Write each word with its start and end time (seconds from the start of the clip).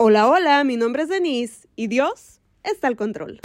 Hola, 0.00 0.28
hola, 0.28 0.62
mi 0.62 0.76
nombre 0.76 1.02
es 1.02 1.08
Denise 1.08 1.66
y 1.74 1.88
Dios 1.88 2.38
está 2.62 2.86
al 2.86 2.94
control. 2.94 3.40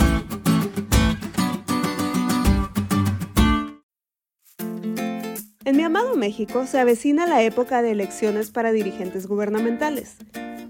En 5.66 5.76
mi 5.76 5.82
amado 5.82 6.16
México 6.16 6.68
se 6.68 6.80
avecina 6.80 7.26
la 7.26 7.42
época 7.42 7.82
de 7.82 7.90
elecciones 7.90 8.52
para 8.52 8.72
dirigentes 8.72 9.26
gubernamentales. 9.26 10.18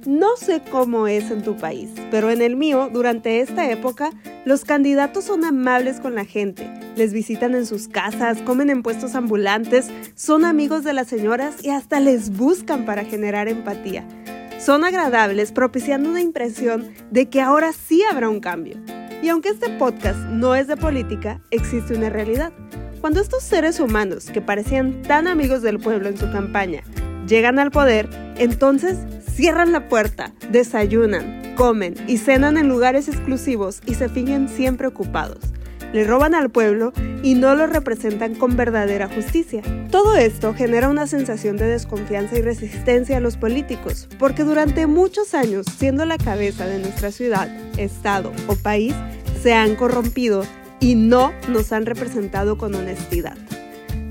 No 0.05 0.38
sé 0.38 0.61
cómo 0.71 1.07
es 1.07 1.29
en 1.31 1.43
tu 1.43 1.57
país, 1.57 1.90
pero 2.10 2.29
en 2.29 2.42
el 2.42 2.56
mío, 2.56 2.90
durante 2.90 3.42
esta 3.42 3.70
época, 3.70 4.12
los 4.46 4.63
candidatos 4.63 5.26
son 5.26 5.44
amables 5.44 6.00
con 6.00 6.15
la 6.15 6.24
gente, 6.24 6.65
les 6.96 7.12
visitan 7.12 7.56
en 7.56 7.65
sus 7.65 7.90
casas, 7.90 8.42
comen 8.44 8.70
en 8.70 8.84
puestos 8.84 9.15
ambulantes, 9.15 9.90
son 10.15 10.46
amigos 10.46 10.86
de 10.86 10.94
las 10.94 11.10
señoras 11.10 11.62
y 11.62 11.72
hasta 11.72 12.00
les 12.00 12.29
buscan 12.29 12.86
para 12.86 13.04
generar 13.04 13.50
empatía 13.50 14.08
son 14.63 14.85
agradables, 14.85 15.51
propiciando 15.51 16.09
una 16.09 16.21
impresión 16.21 16.93
de 17.12 17.27
que 17.27 17.41
ahora 17.41 17.73
sí 17.73 18.02
habrá 18.09 18.30
un 18.30 18.40
cambio. 18.40 18.77
Y 19.21 19.27
aunque 19.27 19.49
este 19.49 19.70
podcast 19.71 20.20
no 20.30 20.55
es 20.55 20.67
de 20.67 20.77
política, 20.77 21.41
existe 21.52 21.94
una 21.94 22.09
realidad. 22.09 22.54
Cuando 23.02 23.20
estos 23.20 23.44
seres 23.44 23.81
humanos, 23.81 24.27
que 24.31 24.40
parecían 24.40 25.02
tan 25.02 25.27
amigos 25.27 25.62
del 25.63 25.80
pueblo 25.80 26.07
en 26.07 26.18
su 26.18 26.31
campaña, 26.31 26.81
llegan 27.27 27.59
al 27.59 27.71
poder, 27.71 28.09
entonces 28.38 28.98
cierran 29.30 29.73
la 29.73 29.90
puerta, 29.90 30.34
desayunan, 30.49 31.55
comen 31.55 31.95
y 32.07 32.18
cenan 32.18 32.55
en 32.55 32.70
lugares 32.70 33.09
exclusivos 33.09 33.82
y 33.85 33.95
se 33.95 34.07
fingen 34.07 34.48
siempre 34.48 34.88
ocupados 34.88 35.52
le 35.94 36.04
roban 36.04 36.36
al 36.36 36.50
pueblo 36.50 36.92
y 37.22 37.36
no 37.36 37.56
lo 37.56 37.68
representan 37.68 38.36
con 38.36 38.58
verdadera 38.58 39.08
justicia. 39.08 39.62
Todo 39.90 40.18
esto 40.18 40.54
genera 40.54 40.90
una 40.90 41.08
sensación 41.08 41.56
de 41.56 41.68
desconfianza 41.68 42.38
y 42.38 42.42
resistencia 42.42 43.18
a 43.18 43.22
los 43.22 43.38
políticos, 43.38 44.10
porque 44.20 44.44
durante 44.44 44.88
muchos 44.88 45.34
años, 45.34 45.66
siendo 45.78 46.06
la 46.06 46.18
cabeza 46.18 46.68
de 46.68 46.80
nuestra 46.80 47.12
ciudad, 47.12 47.48
estado 47.78 48.34
o 48.48 48.56
país, 48.56 48.94
se 49.42 49.54
han 49.54 49.76
corrompido 49.76 50.44
y 50.80 50.96
no 50.96 51.32
nos 51.48 51.72
han 51.72 51.85
representado 51.85 52.57
con 52.57 52.76
honestidad. 52.76 53.38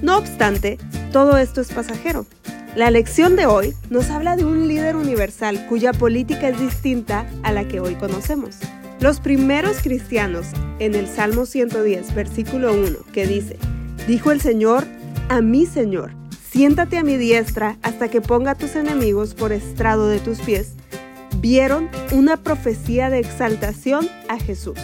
No 0.01 0.17
obstante, 0.17 0.79
todo 1.13 1.37
esto 1.37 1.61
es 1.61 1.73
pasajero. 1.73 2.27
La 2.75 2.91
lección 2.91 3.37
de 3.37 3.45
hoy 3.45 3.75
nos 3.91 4.09
habla 4.09 4.35
de 4.35 4.47
un 4.47 4.67
líder 4.67 4.97
universal 4.97 5.67
cuya 5.69 5.93
política 5.93 6.49
es 6.49 6.59
distinta 6.59 7.27
a 7.43 7.53
la 7.53 7.69
que 7.69 7.81
hoy 7.81 7.97
conocemos. 7.97 8.57
Los 9.03 9.19
primeros 9.19 9.79
cristianos 9.83 10.47
en 10.79 10.95
el 10.95 11.09
Salmo 11.09 11.45
110, 11.45 12.15
versículo 12.15 12.73
1, 12.73 12.99
que 13.13 13.27
dice, 13.27 13.59
dijo 14.07 14.31
el 14.31 14.41
Señor 14.41 14.85
a 15.29 15.41
mi 15.41 15.67
Señor, 15.67 16.13
siéntate 16.49 16.99
a 16.99 17.03
mi 17.03 17.17
diestra 17.17 17.79
hasta 17.83 18.07
que 18.07 18.21
ponga 18.21 18.53
a 18.53 18.55
tus 18.55 18.77
enemigos 18.77 19.35
por 19.35 19.51
estrado 19.51 20.07
de 20.07 20.21
tus 20.21 20.39
pies, 20.39 20.75
vieron 21.39 21.91
una 22.13 22.37
profecía 22.37 23.11
de 23.11 23.19
exaltación 23.19 24.09
a 24.29 24.39
Jesús. 24.39 24.79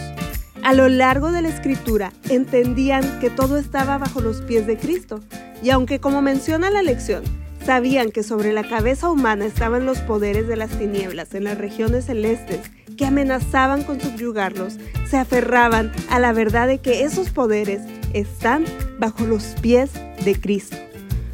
A 0.63 0.73
lo 0.73 0.89
largo 0.89 1.31
de 1.31 1.41
la 1.41 1.47
escritura 1.47 2.11
entendían 2.27 3.21
que 3.21 3.29
todo 3.29 3.55
estaba 3.55 3.97
bajo 3.99 4.19
los 4.19 4.41
pies 4.41 4.67
de 4.67 4.77
Cristo, 4.77 5.21
y 5.63 5.69
aunque 5.69 6.01
como 6.01 6.21
menciona 6.21 6.69
la 6.69 6.81
lección, 6.81 7.23
sabían 7.69 8.09
que 8.09 8.23
sobre 8.23 8.51
la 8.51 8.67
cabeza 8.67 9.11
humana 9.11 9.45
estaban 9.45 9.85
los 9.85 9.99
poderes 9.99 10.47
de 10.47 10.55
las 10.55 10.71
tinieblas 10.71 11.35
en 11.35 11.43
las 11.43 11.55
regiones 11.55 12.05
celestes 12.05 12.61
que 12.97 13.05
amenazaban 13.05 13.83
con 13.83 14.01
subyugarlos, 14.01 14.77
se 15.07 15.17
aferraban 15.17 15.91
a 16.09 16.17
la 16.17 16.33
verdad 16.33 16.65
de 16.65 16.79
que 16.79 17.03
esos 17.03 17.29
poderes 17.29 17.83
están 18.15 18.65
bajo 18.97 19.23
los 19.27 19.43
pies 19.61 19.91
de 20.25 20.33
Cristo. 20.33 20.77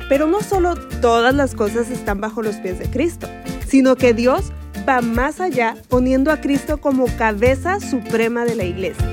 Pero 0.10 0.28
no 0.28 0.42
solo 0.42 0.76
todas 1.00 1.34
las 1.34 1.56
cosas 1.56 1.90
están 1.90 2.20
bajo 2.20 2.42
los 2.42 2.58
pies 2.58 2.80
de 2.80 2.90
Cristo, 2.90 3.30
sino 3.66 3.96
que 3.96 4.14
Dios 4.14 4.52
va 4.86 5.00
más 5.00 5.40
allá 5.40 5.78
poniendo 5.88 6.34
a 6.34 6.42
Cristo 6.42 6.82
como 6.82 7.06
cabeza 7.16 7.80
suprema 7.80 8.44
de 8.44 8.56
la 8.56 8.66
iglesia. 8.66 9.08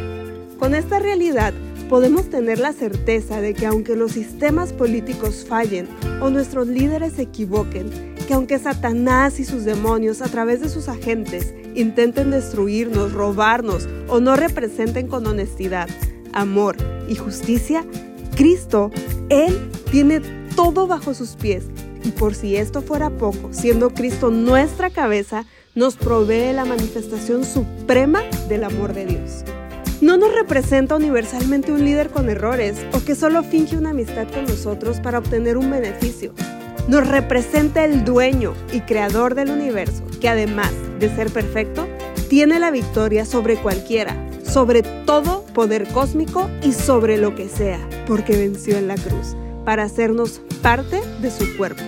Con 0.59 0.75
esta 0.75 0.99
realidad 0.99 1.55
podemos 1.93 2.31
tener 2.31 2.59
la 2.59 2.73
certeza 2.73 3.43
de 3.43 3.53
que 3.53 3.67
aunque 3.67 3.97
los 3.97 4.13
sistemas 4.13 4.73
políticos 4.73 5.45
fallen 5.47 5.87
o 6.23 6.31
nuestros 6.31 6.67
líderes 6.67 7.13
se 7.13 7.23
equivoquen, 7.25 7.91
que 8.27 8.33
aunque 8.33 8.59
Satanás 8.59 9.39
y 9.39 9.45
sus 9.45 9.67
demonios 9.67 10.23
a 10.23 10.29
través 10.29 10.63
de 10.63 10.71
sus 10.71 10.89
agentes 10.89 11.53
intenten 11.75 12.31
destruirnos, 12.31 13.13
robarnos 13.13 13.87
o 14.09 14.21
no 14.21 14.37
representen 14.37 15.07
con 15.07 15.27
honestidad, 15.27 15.87
amor 16.33 16.79
y 17.11 17.15
justicia, 17.15 17.85
Cristo, 18.37 18.91
Él 19.29 19.71
tiene 19.91 20.23
todo 20.57 20.87
bajo 20.87 21.13
sus 21.13 21.37
pies. 21.37 21.65
Y 22.05 22.13
por 22.13 22.35
si 22.35 22.57
esto 22.57 22.81
fuera 22.81 23.11
poco, 23.11 23.51
siendo 23.53 23.91
Cristo 23.91 24.31
nuestra 24.31 24.89
cabeza, 24.89 25.45
nos 25.75 25.97
provee 25.97 26.55
la 26.55 26.65
manifestación 26.65 27.45
suprema 27.45 28.23
del 28.49 28.65
amor 28.65 28.95
de 28.95 29.05
Dios. 29.05 29.45
No 30.13 30.19
nos 30.19 30.35
representa 30.35 30.97
universalmente 30.97 31.73
un 31.73 31.87
líder 31.87 32.11
con 32.11 32.29
errores 32.29 32.77
o 32.93 33.03
que 33.03 33.15
solo 33.15 33.43
finge 33.43 33.79
una 33.79 33.93
amistad 33.93 34.29
con 34.29 34.45
nosotros 34.45 35.01
para 35.01 35.21
obtener 35.21 35.57
un 35.57 35.71
beneficio. 35.71 36.35
Nos 36.87 37.09
representa 37.09 37.83
el 37.87 38.05
dueño 38.05 38.53
y 38.75 38.81
creador 38.81 39.35
del 39.35 39.49
universo, 39.49 40.03
que 40.21 40.29
además 40.29 40.71
de 40.99 41.09
ser 41.17 41.31
perfecto, 41.31 41.89
tiene 42.29 42.59
la 42.59 42.71
victoria 42.71 43.25
sobre 43.25 43.57
cualquiera, 43.57 44.15
sobre 44.45 44.83
todo 44.83 45.47
poder 45.55 45.89
cósmico 45.89 46.51
y 46.63 46.75
sobre 46.75 47.17
lo 47.17 47.35
que 47.35 47.49
sea, 47.49 47.81
porque 48.07 48.37
venció 48.37 48.77
en 48.77 48.89
la 48.89 48.97
cruz, 48.97 49.35
para 49.65 49.85
hacernos 49.85 50.43
parte 50.61 51.01
de 51.23 51.31
su 51.31 51.57
cuerpo. 51.57 51.83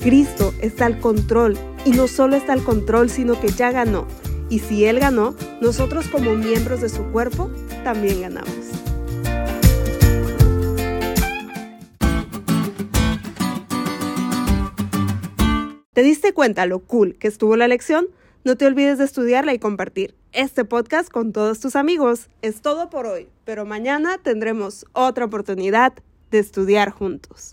Cristo 0.00 0.54
está 0.60 0.86
al 0.86 1.00
control 1.00 1.58
y 1.84 1.90
no 1.90 2.06
solo 2.06 2.36
está 2.36 2.52
al 2.52 2.62
control, 2.62 3.10
sino 3.10 3.40
que 3.40 3.48
ya 3.48 3.72
ganó. 3.72 4.06
Y 4.50 4.60
si 4.60 4.84
Él 4.86 4.98
ganó, 5.00 5.34
nosotros 5.60 6.08
como 6.08 6.34
miembros 6.34 6.80
de 6.80 6.88
su 6.88 7.04
cuerpo 7.12 7.50
también 7.84 8.22
ganamos. 8.22 8.54
¿Te 15.92 16.02
diste 16.02 16.32
cuenta 16.32 16.64
lo 16.66 16.78
cool 16.78 17.16
que 17.16 17.26
estuvo 17.26 17.56
la 17.56 17.66
lección? 17.66 18.06
No 18.44 18.56
te 18.56 18.66
olvides 18.66 18.98
de 18.98 19.04
estudiarla 19.04 19.52
y 19.52 19.58
compartir 19.58 20.14
este 20.32 20.64
podcast 20.64 21.10
con 21.10 21.32
todos 21.32 21.58
tus 21.58 21.74
amigos. 21.74 22.28
Es 22.40 22.62
todo 22.62 22.88
por 22.88 23.06
hoy, 23.06 23.28
pero 23.44 23.66
mañana 23.66 24.18
tendremos 24.18 24.86
otra 24.92 25.24
oportunidad 25.24 25.92
de 26.30 26.38
estudiar 26.38 26.90
juntos. 26.90 27.46